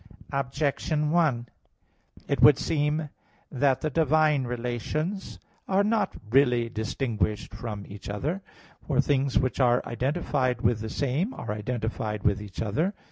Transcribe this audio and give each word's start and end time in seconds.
Objection 0.31 1.11
1: 1.11 1.47
It 2.27 2.41
would 2.41 2.57
seem 2.57 3.09
that 3.51 3.81
the 3.81 3.91
divine 3.91 4.45
relations 4.45 5.37
are 5.67 5.83
not 5.83 6.15
really 6.31 6.69
distinguished 6.69 7.53
from 7.53 7.85
each 7.87 8.09
other. 8.09 8.41
For 8.87 8.99
things 8.99 9.37
which 9.37 9.59
are 9.59 9.83
identified 9.87 10.61
with 10.61 10.79
the 10.79 10.89
same, 10.89 11.35
are 11.35 11.51
identified 11.51 12.23
with 12.23 12.41
each 12.41 12.63
other. 12.63 12.95